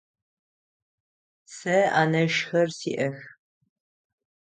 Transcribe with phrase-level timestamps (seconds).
[1.55, 3.17] Сэ анэшхэр сиӏэх.